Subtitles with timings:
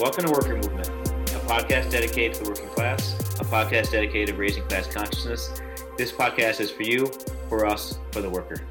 [0.00, 4.40] Welcome to Worker Movement, a podcast dedicated to the working class, a podcast dedicated to
[4.40, 5.60] raising class consciousness.
[5.96, 7.10] This podcast is for you,
[7.48, 8.64] for us, for the worker.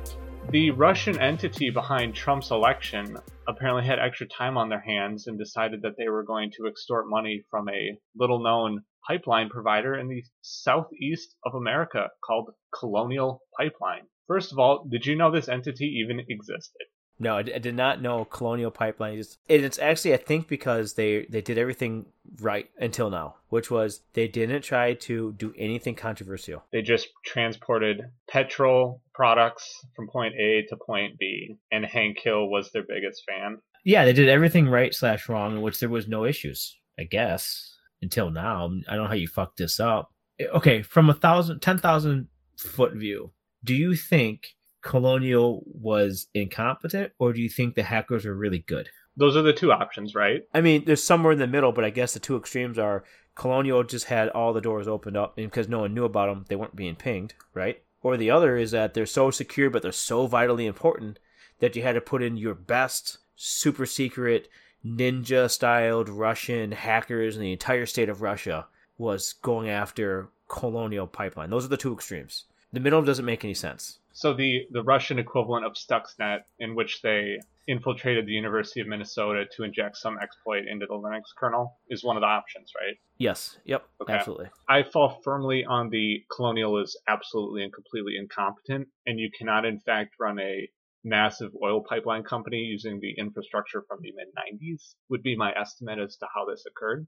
[0.52, 5.82] The Russian entity behind Trump's election apparently had extra time on their hands and decided
[5.82, 10.23] that they were going to extort money from a little known pipeline provider in the
[10.44, 14.04] southeast of America called Colonial Pipeline.
[14.28, 16.86] First of all, did you know this entity even existed?
[17.20, 19.17] No, I, I did not know Colonial Pipeline.
[19.17, 22.05] It's, it's actually, I think, because they they did everything
[22.41, 26.63] right until now, which was they didn't try to do anything controversial.
[26.72, 32.72] They just transported petrol products from point A to point B, and Hank Hill was
[32.72, 33.59] their biggest fan.
[33.84, 36.77] Yeah, they did everything right slash wrong, in which there was no issues.
[36.99, 38.70] I guess until now.
[38.88, 40.11] I don't know how you fucked this up.
[40.39, 42.27] Eh, okay, from a thousand, ten thousand
[42.58, 43.31] foot view,
[43.63, 48.90] do you think Colonial was incompetent, or do you think the hackers were really good?
[49.16, 50.44] Those are the two options, right?
[50.53, 53.03] I mean, there's somewhere in the middle, but I guess the two extremes are
[53.36, 56.45] Colonial just had all the doors opened up, and because no one knew about them,
[56.48, 57.81] they weren't being pinged, right?
[58.02, 61.20] Or the other is that they're so secure, but they're so vitally important
[61.59, 64.48] that you had to put in your best super secret
[64.86, 68.67] ninja styled Russian hackers in the entire state of Russia
[68.98, 71.50] was going after Colonial Pipeline.
[71.50, 72.45] Those are the two extremes.
[72.78, 73.97] The middle doesn't make any sense.
[74.14, 79.45] So the the Russian equivalent of Stuxnet, in which they infiltrated the University of Minnesota
[79.56, 82.95] to inject some exploit into the Linux kernel, is one of the options, right?
[83.17, 83.58] Yes.
[83.66, 83.83] Yep.
[84.03, 84.14] Okay.
[84.14, 84.50] Absolutely.
[84.70, 89.80] I fall firmly on the Colonial is absolutely and completely incompetent, and you cannot, in
[89.80, 90.70] fact, run a
[91.03, 94.94] massive oil pipeline company using the infrastructure from the mid 90s.
[95.09, 97.08] Would be my estimate as to how this occurred.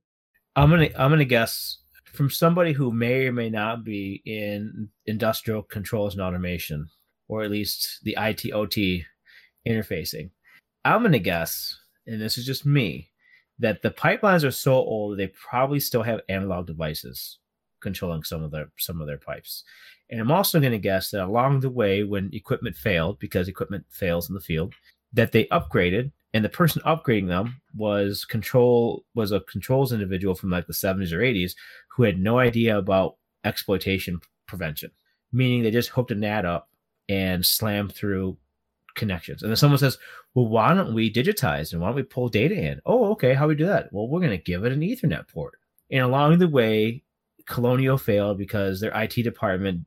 [0.56, 5.64] I'm gonna I'm gonna guess from somebody who may or may not be in industrial
[5.64, 6.90] controls and automation
[7.30, 9.06] or at least the IT OT
[9.66, 10.32] interfacing.
[10.84, 13.12] I'm going to guess, and this is just me,
[13.60, 17.40] that the pipelines are so old they probably still have analog devices
[17.82, 19.64] controlling some of their some of their pipes.
[20.10, 23.86] And I'm also going to guess that along the way, when equipment failed, because equipment
[23.90, 24.74] fails in the field,
[25.14, 30.50] that they upgraded, and the person upgrading them was control was a controls individual from
[30.50, 31.54] like the 70s or 80s
[31.90, 34.92] who had no idea about exploitation prevention,
[35.32, 36.70] meaning they just hooked a NAT up
[37.08, 38.38] and slammed through
[38.96, 39.42] connections.
[39.42, 39.98] And then someone says,
[40.36, 42.80] well, why don't we digitize and why don't we pull data in?
[42.86, 43.34] Oh, okay.
[43.34, 43.92] How do we do that?
[43.92, 45.56] Well, we're going to give it an Ethernet port.
[45.92, 47.04] And along the way,
[47.48, 49.86] Colonial failed because their IT department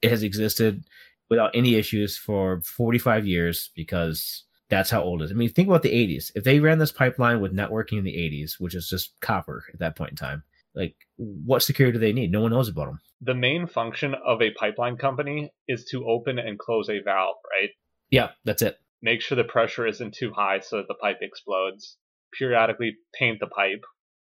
[0.00, 0.84] it has existed
[1.28, 5.30] without any issues for 45 years because that's how old it is.
[5.30, 6.30] I mean, think about the 80s.
[6.34, 9.80] If they ran this pipeline with networking in the 80s, which is just copper at
[9.80, 10.42] that point in time,
[10.74, 12.30] like what security do they need?
[12.30, 13.00] No one knows about them.
[13.20, 17.70] The main function of a pipeline company is to open and close a valve, right?
[18.10, 18.78] Yeah, that's it.
[19.02, 21.96] Make sure the pressure isn't too high so that the pipe explodes.
[22.36, 23.84] Periodically paint the pipe.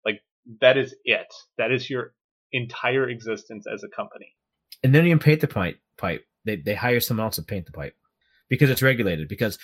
[0.04, 0.20] Like
[0.60, 1.26] that is it.
[1.58, 2.14] That is your
[2.52, 4.34] entire existence as a company.
[4.82, 5.78] And then you paint the pipe.
[5.96, 6.24] Pipe.
[6.44, 7.94] They they hire someone else to paint the pipe
[8.48, 9.28] because it's regulated.
[9.28, 9.58] Because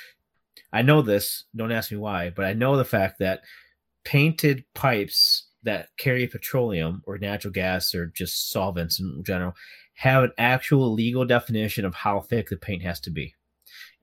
[0.72, 1.44] I know this.
[1.54, 3.40] Don't ask me why, but I know the fact that
[4.04, 9.54] painted pipes that carry petroleum or natural gas or just solvents in general
[9.94, 13.34] have an actual legal definition of how thick the paint has to be.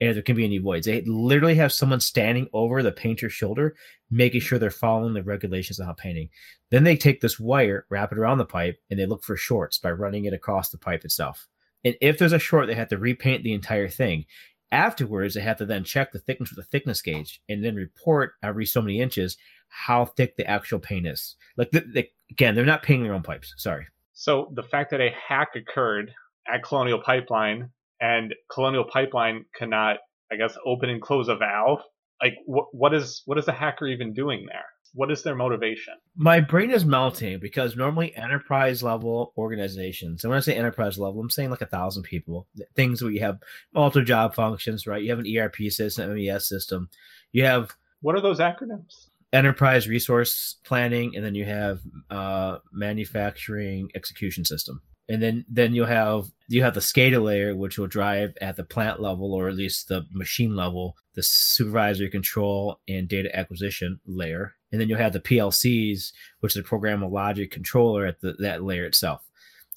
[0.01, 0.85] And there can be any voids.
[0.85, 3.75] They literally have someone standing over the painter's shoulder,
[4.11, 6.29] making sure they're following the regulations of how painting.
[6.69, 9.77] Then they take this wire, wrap it around the pipe, and they look for shorts
[9.77, 11.47] by running it across the pipe itself.
[11.85, 14.25] And if there's a short, they have to repaint the entire thing.
[14.71, 18.33] Afterwards, they have to then check the thickness with the thickness gauge and then report
[18.43, 19.37] every so many inches
[19.67, 21.35] how thick the actual paint is.
[21.57, 23.53] Like the, the, again, they're not painting their own pipes.
[23.57, 23.87] Sorry.
[24.13, 26.13] So the fact that a hack occurred
[26.51, 29.97] at Colonial Pipeline and Colonial Pipeline cannot,
[30.31, 31.81] I guess, open and close a valve.
[32.21, 34.65] Like what what is what is the hacker even doing there?
[34.95, 35.93] What is their motivation?
[36.15, 41.21] My brain is melting because normally enterprise level organizations, and when I say enterprise level,
[41.21, 43.39] I'm saying like a thousand people, things where you have
[43.73, 45.03] multiple job functions, right?
[45.03, 46.89] You have an ERP system, MES system.
[47.31, 49.07] You have what are those acronyms?
[49.35, 54.81] enterprise resource planning, and then you have uh, manufacturing execution system.
[55.07, 58.63] And then, then you'll have you have the SCADA layer, which will drive at the
[58.63, 64.55] plant level or at least the machine level, the supervisory control and data acquisition layer.
[64.75, 66.11] And then you'll have the PLCs,
[66.41, 69.21] which is the programmable logic controller at the, that layer itself.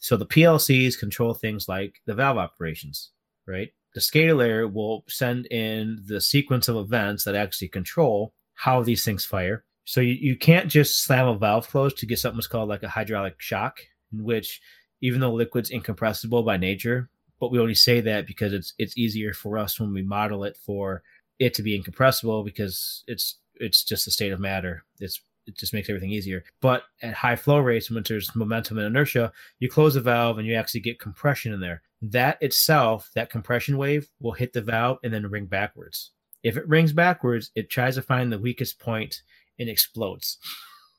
[0.01, 3.13] So the PLCs control things like the valve operations,
[3.47, 3.71] right?
[3.95, 9.05] The SCADA layer will send in the sequence of events that actually control how these
[9.05, 9.63] things fire.
[9.85, 12.83] So you, you can't just slam a valve closed to get something that's called like
[12.83, 13.79] a hydraulic shock,
[14.13, 14.61] in which
[15.01, 17.09] even though liquid's incompressible by nature,
[17.39, 20.57] but we only say that because it's it's easier for us when we model it
[20.57, 21.05] for
[21.39, 24.85] it to be incompressible because it's it's just a state of matter.
[25.01, 26.45] It's it just makes everything easier.
[26.61, 30.47] But at high flow rates, when there's momentum and inertia, you close the valve and
[30.47, 31.81] you actually get compression in there.
[32.03, 36.11] That itself, that compression wave, will hit the valve and then ring backwards.
[36.43, 39.23] If it rings backwards, it tries to find the weakest point
[39.59, 40.37] and explodes.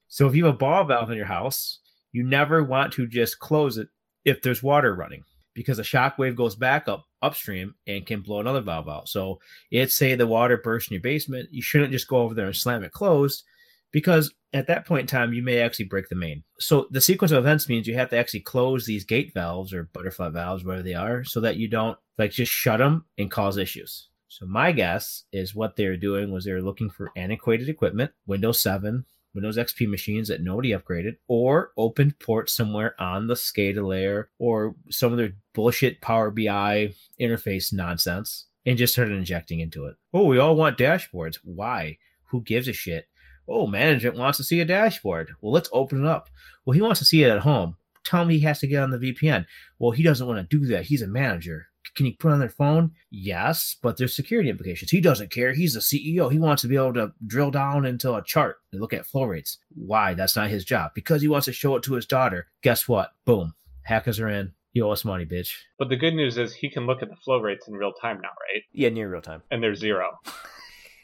[0.07, 1.79] So if you have a ball valve in your house,
[2.11, 3.89] you never want to just close it
[4.25, 5.23] if there's water running
[5.53, 9.09] because a shock wave goes back up upstream and can blow another valve out.
[9.09, 9.39] So
[9.71, 12.55] it's say the water bursts in your basement, you shouldn't just go over there and
[12.55, 13.43] slam it closed
[13.91, 16.43] because at that point in time you may actually break the main.
[16.59, 19.89] So the sequence of events means you have to actually close these gate valves or
[19.93, 23.57] butterfly valves, whatever they are, so that you don't like just shut them and cause
[23.57, 24.07] issues.
[24.27, 28.11] So my guess is what they were doing was they were looking for antiquated equipment,
[28.27, 33.85] Windows 7, Windows XP machines that nobody upgraded, or opened ports somewhere on the SCADA
[33.85, 39.85] layer, or some of their bullshit Power BI interface nonsense, and just started injecting into
[39.85, 39.95] it.
[40.13, 41.37] Oh, we all want dashboards.
[41.43, 41.97] Why?
[42.31, 43.07] Who gives a shit?
[43.47, 45.31] Oh, management wants to see a dashboard.
[45.41, 46.29] Well, let's open it up.
[46.65, 47.77] Well, he wants to see it at home.
[48.03, 49.45] Tell me he has to get on the VPN.
[49.79, 50.85] Well, he doesn't want to do that.
[50.85, 51.67] He's a manager.
[51.95, 52.91] Can you put on their phone?
[53.09, 54.91] Yes, but there's security implications.
[54.91, 55.53] He doesn't care.
[55.53, 56.31] He's the CEO.
[56.31, 59.23] He wants to be able to drill down into a chart and look at flow
[59.23, 59.57] rates.
[59.75, 60.13] Why?
[60.13, 60.91] That's not his job.
[60.93, 62.47] Because he wants to show it to his daughter.
[62.61, 63.11] Guess what?
[63.25, 63.53] Boom.
[63.83, 64.53] Hackers are in.
[64.73, 65.51] You owe us money, bitch.
[65.79, 68.19] But the good news is he can look at the flow rates in real time
[68.21, 68.63] now, right?
[68.71, 69.41] Yeah, near real time.
[69.49, 70.19] And they're zero.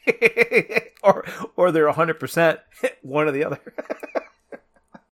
[1.02, 1.24] or
[1.56, 2.58] or they're 100%
[3.02, 3.60] one or the other.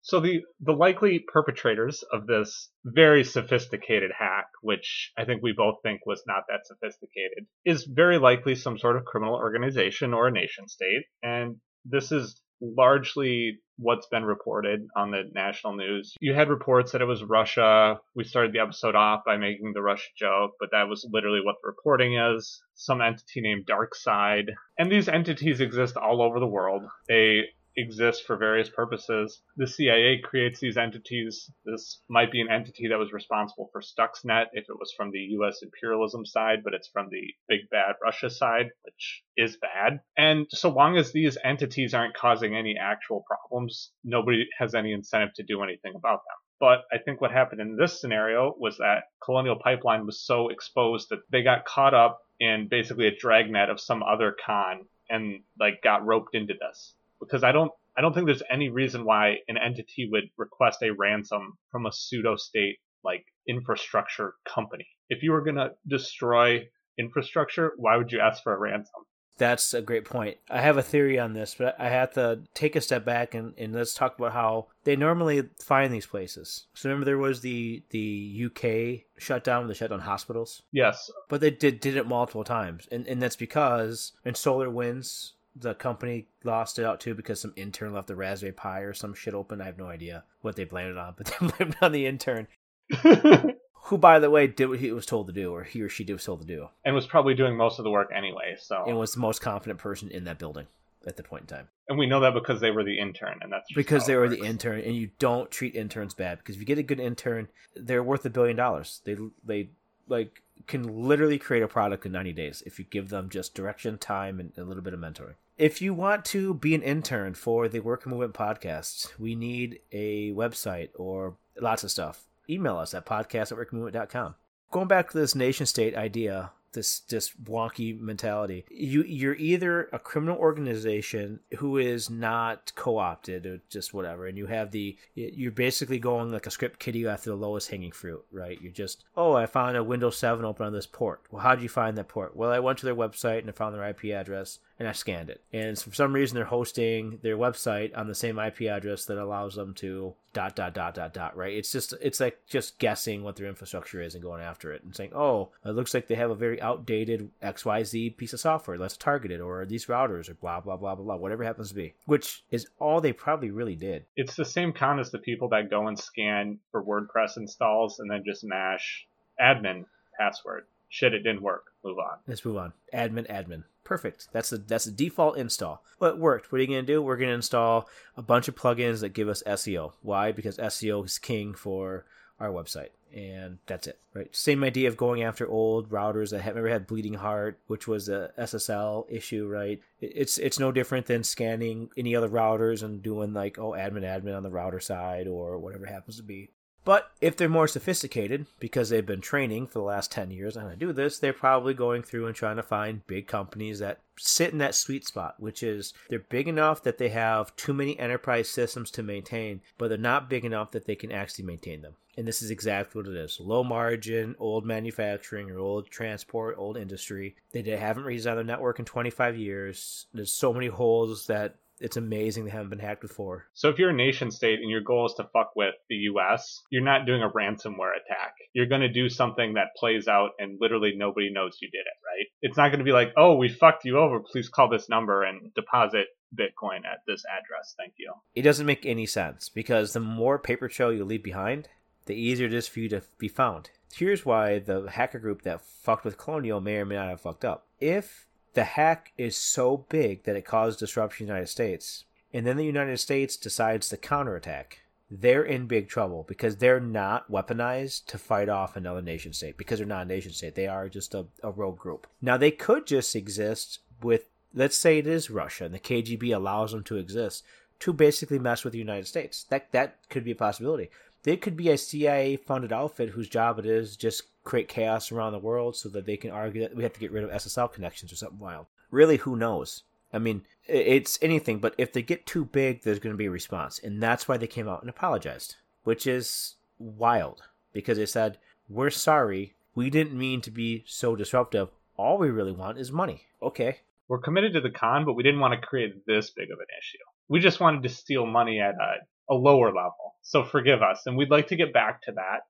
[0.04, 5.78] So the the likely perpetrators of this very sophisticated hack, which I think we both
[5.82, 10.32] think was not that sophisticated, is very likely some sort of criminal organization or a
[10.32, 11.04] nation state.
[11.22, 11.56] And
[11.86, 16.14] this is largely what's been reported on the national news.
[16.20, 18.00] You had reports that it was Russia.
[18.16, 21.56] We started the episode off by making the Russia joke, but that was literally what
[21.62, 22.62] the reporting is.
[22.76, 24.50] Some entity named DarkSide.
[24.78, 26.84] And these entities exist all over the world.
[27.08, 29.42] They exist for various purposes.
[29.58, 31.50] The CIA creates these entities.
[31.66, 35.20] This might be an entity that was responsible for Stuxnet if it was from the
[35.40, 40.02] US imperialism side, but it's from the big bad Russia side, which is bad.
[40.18, 45.34] And so long as these entities aren't causing any actual problems, nobody has any incentive
[45.36, 46.38] to do anything about them.
[46.60, 51.10] But I think what happened in this scenario was that Colonial Pipeline was so exposed
[51.10, 55.82] that they got caught up in basically a dragnet of some other con and like
[55.84, 59.58] got roped into this because I don't I don't think there's any reason why an
[59.58, 64.88] entity would request a ransom from a pseudo state like infrastructure company.
[65.10, 66.68] If you were going to destroy
[66.98, 69.04] infrastructure, why would you ask for a ransom?
[69.38, 70.38] That's a great point.
[70.50, 73.54] I have a theory on this, but I have to take a step back and,
[73.58, 76.68] and let's talk about how they normally find these places.
[76.76, 80.62] So remember there was the the UK shutdown, the shutdown hospitals?
[80.72, 81.10] Yes.
[81.30, 82.88] But they did did it multiple times.
[82.92, 87.94] And and that's because in SolarWinds the company lost it out too because some intern
[87.94, 89.62] left the Raspberry Pi or some shit open.
[89.62, 92.06] I have no idea what they blamed it on, but they blamed it on the
[92.06, 92.48] intern.
[93.88, 96.06] Who, by the way, did what he was told to do, or he or she
[96.06, 98.56] did was told to do, and was probably doing most of the work anyway.
[98.58, 100.68] So, and was the most confident person in that building
[101.06, 101.68] at the point in time.
[101.90, 104.40] And we know that because they were the intern, and that's because they were works.
[104.40, 107.50] the intern, and you don't treat interns bad because if you get a good intern,
[107.76, 109.02] they're worth a billion dollars.
[109.04, 109.70] They they
[110.08, 113.98] like can literally create a product in 90 days if you give them just direction,
[113.98, 115.36] time, and a little bit of mentoring.
[115.64, 120.34] If you want to be an intern for the Worker Movement podcast, we need a
[120.34, 122.26] website or lots of stuff.
[122.50, 124.36] Email us at podcast at workermovement.com.
[124.72, 128.66] Going back to this nation state idea, this this wonky mentality.
[128.70, 134.48] You you're either a criminal organization who is not co-opted or just whatever, and you
[134.48, 138.60] have the you're basically going like a script kiddie after the lowest hanging fruit, right?
[138.62, 141.22] You're just oh I found a Windows 7 open on this port.
[141.32, 142.36] Well, how did you find that port?
[142.36, 145.30] Well, I went to their website and I found their IP address and I scanned
[145.30, 145.44] it.
[145.54, 149.56] And for some reason, they're hosting their website on the same IP address that allows
[149.56, 151.38] them to dot dot dot dot dot.
[151.38, 151.54] Right?
[151.54, 154.96] It's just it's like just guessing what their infrastructure is and going after it and
[154.96, 158.40] saying, oh, it looks like they have a very outdated X Y Z piece of
[158.40, 158.78] software.
[158.78, 161.76] Let's target it, or these routers, or blah blah blah blah blah, whatever happens to
[161.76, 161.94] be.
[162.06, 164.06] Which is all they probably really did.
[164.16, 168.10] It's the same count as the people that go and scan for WordPress installs and
[168.10, 169.06] then just mash
[169.40, 169.86] admin
[170.20, 170.66] password.
[170.94, 171.72] Shit, it didn't work.
[171.84, 172.20] Move on.
[172.28, 172.72] Let's move on.
[172.94, 173.64] Admin, admin.
[173.84, 174.28] Perfect.
[174.32, 175.84] That's the that's the default install.
[176.00, 176.52] It worked.
[176.52, 177.02] What are you gonna do?
[177.02, 179.94] We're gonna install a bunch of plugins that give us SEO.
[180.04, 180.32] Why?
[180.32, 182.06] Because SEO is king for
[182.40, 183.98] our website, and that's it.
[184.14, 184.34] Right.
[184.36, 188.08] Same idea of going after old routers that have never had Bleeding Heart, which was
[188.08, 189.48] a SSL issue.
[189.48, 189.82] Right.
[190.00, 194.38] It's it's no different than scanning any other routers and doing like oh admin admin
[194.38, 196.52] on the router side or whatever happens to be
[196.86, 200.64] But if they're more sophisticated, because they've been training for the last 10 years on
[200.64, 204.02] how to do this, they're probably going through and trying to find big companies that
[204.18, 207.98] sit in that sweet spot, which is they're big enough that they have too many
[207.98, 211.96] enterprise systems to maintain, but they're not big enough that they can actually maintain them.
[212.16, 216.78] And this is exactly what it is low margin, old manufacturing, or old transport, old
[216.78, 217.36] industry.
[217.52, 220.06] They haven't redesigned their network in 25 years.
[220.14, 223.46] There's so many holes that it's amazing they haven't been hacked before.
[223.54, 226.64] So if you're a nation state and your goal is to fuck with the US,
[226.70, 228.36] you're not doing a ransomware attack.
[228.54, 232.00] You're going to do something that plays out and literally nobody knows you did it,
[232.06, 232.28] right?
[232.42, 234.22] It's not going to be like, "Oh, we fucked you over.
[234.22, 237.76] Please call this number and deposit Bitcoin at this address.
[237.78, 241.68] Thank you." It doesn't make any sense because the more paper trail you leave behind,
[242.06, 243.72] the easier it is for you to be found.
[243.94, 247.44] Here's why the hacker group that fucked with Colonial may or may not have fucked
[247.44, 247.68] up.
[247.80, 252.46] If the hack is so big that it caused disruption in the United States, and
[252.46, 254.80] then the United States decides to counterattack,
[255.10, 259.78] they're in big trouble because they're not weaponized to fight off another nation state because
[259.78, 260.56] they're not a nation state.
[260.56, 262.08] They are just a, a rogue group.
[262.22, 266.72] Now, they could just exist with, let's say it is Russia and the KGB allows
[266.72, 267.44] them to exist
[267.82, 269.44] to basically mess with the United States.
[269.50, 270.90] That, that could be a possibility.
[271.24, 275.32] They could be a CIA funded outfit whose job it is just create chaos around
[275.32, 277.72] the world so that they can argue that we have to get rid of SSL
[277.72, 278.66] connections or something wild.
[278.92, 279.84] Really, who knows?
[280.12, 283.32] I mean, it's anything, but if they get too big, there's going to be a
[283.32, 283.80] response.
[283.80, 288.38] And that's why they came out and apologized, which is wild because they said,
[288.70, 289.56] We're sorry.
[289.76, 291.70] We didn't mean to be so disruptive.
[291.98, 293.24] All we really want is money.
[293.42, 293.80] Okay.
[294.08, 296.68] We're committed to the con, but we didn't want to create this big of an
[296.80, 297.04] issue.
[297.28, 300.16] We just wanted to steal money at a, a lower level.
[300.22, 301.02] So forgive us.
[301.06, 302.42] And we'd like to get back to that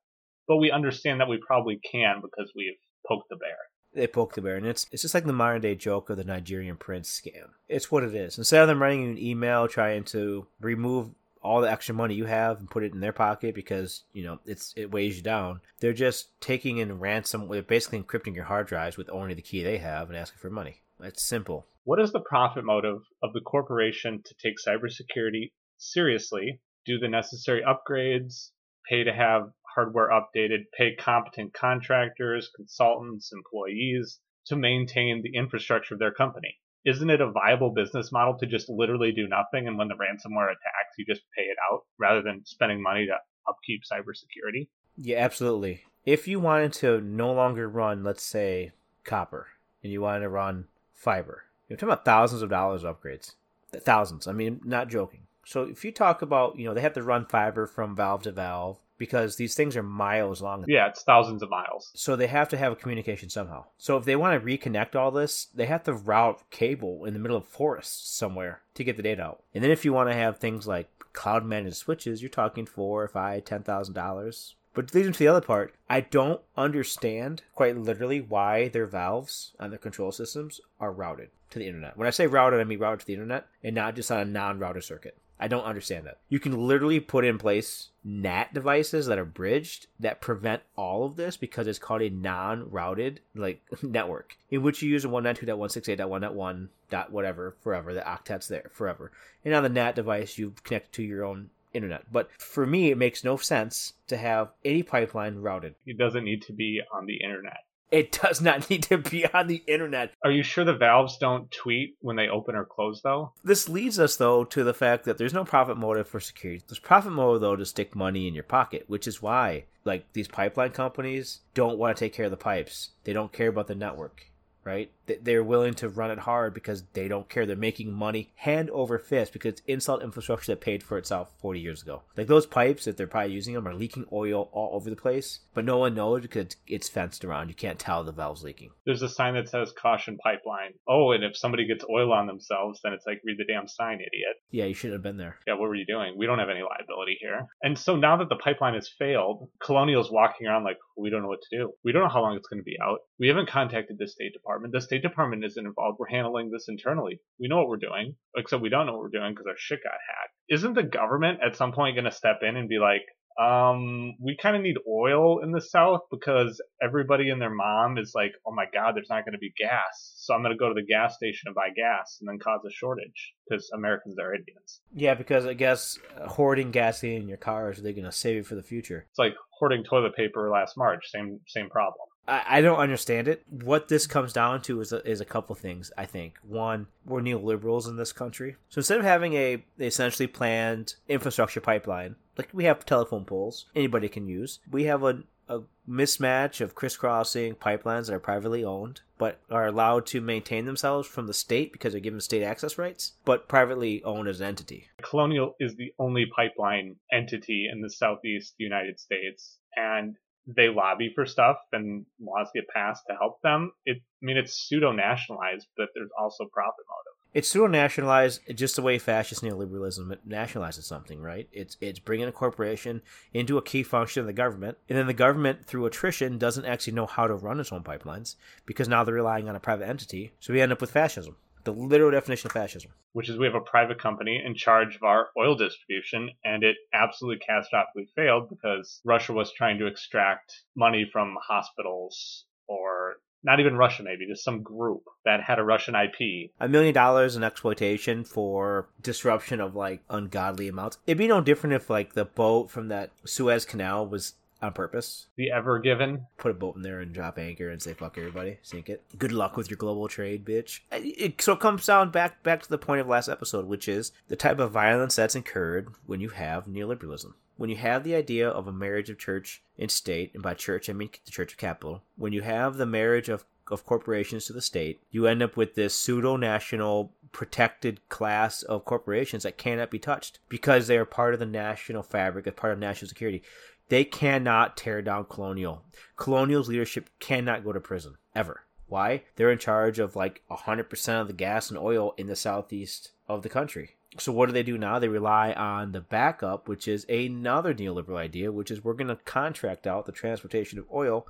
[0.48, 2.78] but we understand that we probably can because we've
[3.08, 3.58] poked the bear.
[3.94, 6.24] They poke the bear, and it's it's just like the modern day joke of the
[6.24, 7.52] Nigerian prince scam.
[7.70, 8.38] It's what it is.
[8.38, 11.12] Instead of them writing you an email trying to remove
[11.44, 14.40] all the extra money you have and put it in their pocket because you know
[14.46, 15.62] it's it weighs you down.
[15.80, 17.48] They're just taking in ransom.
[17.50, 20.50] They're basically encrypting your hard drives with only the key they have and asking for
[20.50, 20.82] money.
[21.00, 21.68] It's simple.
[21.84, 25.52] What is the profit motive of the corporation to take cybersecurity
[25.92, 28.52] seriously, do the necessary upgrades,
[28.90, 36.00] pay to have hardware updated, pay competent contractors, consultants, employees to maintain the infrastructure of
[36.00, 36.58] their company.
[36.86, 40.52] Isn't it a viable business model to just literally do nothing and when the ransomware
[40.52, 43.16] attacks, you just pay it out rather than spending money to
[43.48, 44.68] upkeep cybersecurity?
[44.98, 45.84] Yeah, absolutely.
[46.06, 48.74] If you wanted to no longer run, let's say,
[49.06, 49.48] copper,
[49.82, 53.36] and you wanted to run fiber, you're talking about thousands of dollars of upgrades.
[53.72, 54.28] Thousands.
[54.28, 55.22] I mean, not joking.
[55.46, 58.32] So if you talk about, you know, they have to run fiber from valve to
[58.32, 60.64] valve, because these things are miles long.
[60.68, 61.92] Yeah, it's thousands of miles.
[61.94, 63.66] So they have to have a communication somehow.
[63.78, 67.20] So if they want to reconnect all this, they have to route cable in the
[67.20, 69.44] middle of forests somewhere to get the data out.
[69.54, 73.06] And then if you want to have things like cloud managed switches, you're talking four
[73.08, 74.56] five, ten thousand dollars.
[74.74, 79.70] But leading to the other part, I don't understand quite literally why their valves on
[79.70, 81.98] their control systems are routed to the internet.
[81.98, 84.26] When I say routed, I mean routed to the internet and not just on a
[84.26, 85.18] non-router circuit.
[85.40, 86.20] I don't understand that.
[86.30, 91.16] You can literally put in place NAT devices that are bridged that prevent all of
[91.16, 97.12] this because it's called a non-routed like network in which you use a 192.168.1.1 dot
[97.12, 97.94] whatever forever.
[97.94, 99.12] The octet's there forever,
[99.44, 102.12] and on the NAT device you connect to your own internet.
[102.12, 105.76] But for me, it makes no sense to have any pipeline routed.
[105.86, 107.66] It doesn't need to be on the internet.
[107.94, 110.14] It does not need to be on the internet.
[110.24, 113.34] Are you sure the valves don't tweet when they open or close, though?
[113.44, 116.64] This leads us, though, to the fact that there's no profit motive for security.
[116.68, 120.28] There's profit motive, though, to stick money in your pocket, which is why, like, these
[120.28, 122.90] pipeline companies don't want to take care of the pipes.
[123.04, 124.26] They don't care about the network
[124.64, 124.92] right?
[125.22, 127.46] They're willing to run it hard because they don't care.
[127.46, 131.60] They're making money hand over fist because it's installed infrastructure that paid for itself 40
[131.60, 132.04] years ago.
[132.16, 135.40] Like those pipes, if they're probably using them, are leaking oil all over the place,
[135.54, 137.50] but no one knows because it's fenced around.
[137.50, 138.72] You can't tell the valve's leaking.
[138.86, 140.74] There's a sign that says caution pipeline.
[140.88, 143.96] Oh, and if somebody gets oil on themselves, then it's like read the damn sign,
[143.96, 144.38] idiot.
[144.52, 145.38] Yeah, you shouldn't have been there.
[145.48, 146.16] Yeah, what were you doing?
[146.18, 147.48] We don't have any liability here.
[147.62, 151.28] And so now that the pipeline has failed, Colonial's walking around like, we don't know
[151.28, 151.72] what to do.
[151.84, 153.00] We don't know how long it's going to be out.
[153.20, 154.74] We haven't contacted the State Department.
[154.74, 155.98] The State Department isn't involved.
[156.00, 157.20] We're handling this internally.
[157.40, 159.84] We know what we're doing, except we don't know what we're doing because our shit
[159.84, 160.34] got hacked.
[160.50, 163.02] Isn't the government at some point going to step in and be like,
[163.40, 168.14] um, we kind of need oil in the South because everybody and their mom is
[168.16, 170.14] like, oh my God, there's not going to be gas.
[170.18, 172.62] So I'm going to go to the gas station and buy gas and then cause
[172.68, 174.82] a shortage because Americans are idiots.
[174.94, 178.38] Yeah, because I guess uh, hoarding gasoline in your car is they're going to save
[178.38, 179.06] it for the future.
[179.10, 181.06] It's like hoarding toilet paper last March.
[181.10, 182.06] Same same problem.
[182.28, 183.44] I, I don't understand it.
[183.50, 185.92] What this comes down to is a, is a couple things.
[185.98, 190.96] I think one, we're neoliberals in this country, so instead of having a essentially planned
[191.08, 196.62] infrastructure pipeline like we have telephone poles anybody can use, we have a a mismatch
[196.62, 201.34] of crisscrossing pipelines that are privately owned but are allowed to maintain themselves from the
[201.34, 204.88] state because they're given state access rights, but privately owned as an entity.
[205.02, 211.26] Colonial is the only pipeline entity in the southeast United States, and they lobby for
[211.26, 213.72] stuff and laws get passed to help them.
[213.86, 217.14] It, I mean, it's pseudo nationalized, but there's also profit motive.
[217.34, 221.48] It's pseudo nationalized just the way fascist neoliberalism nationalizes something, right?
[221.52, 223.02] It's it's bringing a corporation
[223.34, 226.94] into a key function of the government, and then the government, through attrition, doesn't actually
[226.94, 228.36] know how to run its own pipelines
[228.68, 230.34] because now they're relying on a private entity.
[230.40, 232.92] So we end up with fascism the literal definition of fascism.
[233.14, 236.76] Which is we have a private company in charge of our oil distribution, and it
[236.94, 243.76] absolutely catastrophically failed because Russia was trying to extract money from hospitals or not even
[243.76, 246.52] Russia, maybe just some group that had a Russian IP.
[246.60, 250.98] A million dollars in exploitation for disruption of like ungodly amounts.
[251.06, 255.28] It'd be no different if like the boat from that Suez Canal was on purpose.
[255.36, 256.26] The Ever Given.
[256.38, 259.04] Put a boat in there and drop anchor and say fuck everybody, sink it.
[259.18, 260.80] Good luck with your global trade, bitch.
[260.92, 264.12] It, so it comes down back back to the point of last episode, which is
[264.28, 267.34] the type of violence that's incurred when you have neoliberalism.
[267.56, 270.90] When you have the idea of a marriage of church and state, and by church
[270.90, 274.54] I mean the Church of Capital, when you have the marriage of of corporations to
[274.54, 279.90] the state, you end up with this pseudo national protected class of corporations that cannot
[279.90, 283.42] be touched because they are part of the national fabric, a part of national security.
[283.90, 285.84] They cannot tear down Colonial.
[286.16, 288.62] Colonial's leadership cannot go to prison ever.
[288.88, 289.24] Why?
[289.36, 293.42] They're in charge of like 100% of the gas and oil in the southeast of
[293.42, 293.96] the country.
[294.20, 295.00] So what do they do now?
[295.00, 299.16] They rely on the backup, which is another neoliberal idea, which is we're going to
[299.16, 301.28] contract out the transportation of oil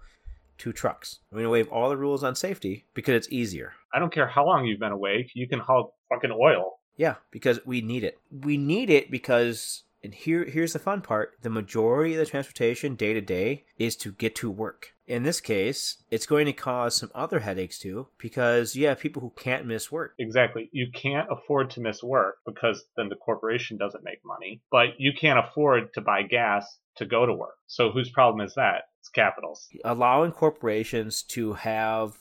[0.57, 1.19] to trucks.
[1.31, 3.73] We're going to waive all the rules on safety because it's easier.
[3.93, 6.79] I don't care how long you've been awake, you can haul fucking oil.
[6.97, 8.19] Yeah, because we need it.
[8.31, 11.33] We need it because and here here's the fun part.
[11.41, 14.93] The majority of the transportation day to day is to get to work.
[15.05, 19.21] In this case, it's going to cause some other headaches too, because you have people
[19.21, 20.13] who can't miss work.
[20.17, 20.69] Exactly.
[20.71, 25.11] You can't afford to miss work because then the corporation doesn't make money, but you
[25.19, 26.65] can't afford to buy gas
[26.97, 27.55] to go to work.
[27.67, 28.83] So whose problem is that?
[29.01, 29.67] It's capital's.
[29.83, 32.17] Allowing corporations to have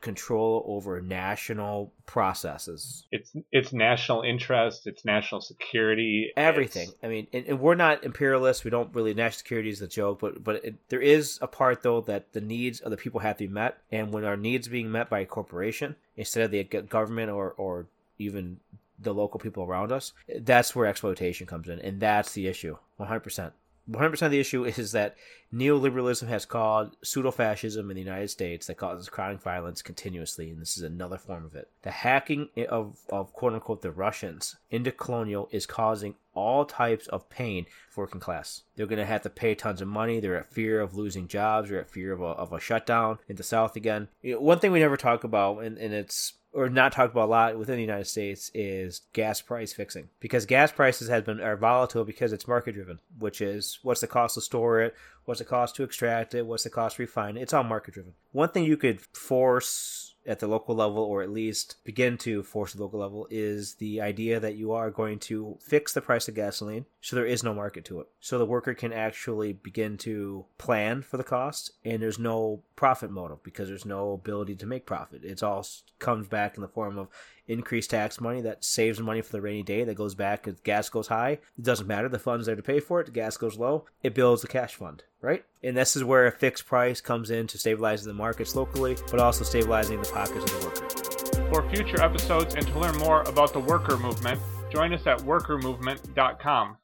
[0.00, 3.06] control over national processes.
[3.10, 4.86] It's it's national interest.
[4.86, 6.30] It's national security.
[6.36, 6.88] Everything.
[6.88, 6.96] It's...
[7.02, 8.64] I mean, and, and, we're not imperialists.
[8.64, 11.82] We don't really national security is the joke, but but it, there is a part
[11.82, 14.68] though that the needs of the people have to be met, and when our needs
[14.68, 17.86] being met by a corporation instead of the government or or
[18.18, 18.58] even
[18.98, 23.08] the local people around us, that's where exploitation comes in, and that's the issue, one
[23.08, 23.52] hundred percent.
[23.90, 25.16] 100% of the issue is that
[25.52, 30.76] neoliberalism has caused pseudo-fascism in the United States that causes chronic violence continuously, and this
[30.76, 31.68] is another form of it.
[31.82, 37.66] The hacking of, of quote-unquote the Russians into colonial is causing all types of pain
[37.90, 38.62] for working class.
[38.76, 40.20] They're going to have to pay tons of money.
[40.20, 41.68] They're at fear of losing jobs.
[41.68, 44.08] They're at fear of a, of a shutdown in the South again.
[44.22, 47.26] You know, one thing we never talk about, and, and it's or not talked about
[47.26, 51.40] a lot within the United States is gas price fixing because gas prices have been
[51.40, 55.40] are volatile because it's market driven, which is what's the cost to store it, what's
[55.40, 57.42] the cost to extract it, what's the cost to refine it.
[57.42, 58.14] It's all market driven.
[58.32, 62.72] One thing you could force at the local level, or at least begin to force
[62.72, 66.34] the local level, is the idea that you are going to fix the price of
[66.34, 68.06] gasoline so there is no market to it.
[68.20, 73.10] So the worker can actually begin to plan for the cost, and there's no profit
[73.10, 75.24] motive because there's no ability to make profit.
[75.24, 75.66] It all
[75.98, 77.08] comes back in the form of
[77.52, 80.88] increased tax money that saves money for the rainy day that goes back if gas
[80.88, 81.32] goes high.
[81.32, 82.08] It doesn't matter.
[82.08, 83.06] The fund's there to pay for it.
[83.06, 83.84] The gas goes low.
[84.02, 85.44] It builds the cash fund, right?
[85.62, 89.20] And this is where a fixed price comes in to stabilizing the markets locally, but
[89.20, 91.48] also stabilizing the pockets of the worker.
[91.50, 96.76] For future episodes and to learn more about the worker movement, join us at workermovement.com.